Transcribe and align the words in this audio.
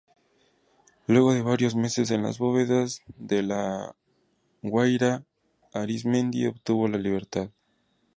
Luego 1.05 1.31
de 1.35 1.43
varios 1.43 1.75
meses 1.75 2.09
en 2.09 2.23
las 2.23 2.39
bóvedas 2.39 3.03
de 3.19 3.43
La 3.43 3.95
Guaira, 4.63 5.27
Arismendi 5.73 6.47
obtuvo 6.47 6.87
la 6.87 6.97
libertad. 6.97 7.51